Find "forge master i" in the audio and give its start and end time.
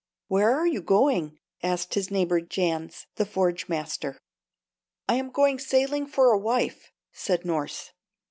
3.23-5.13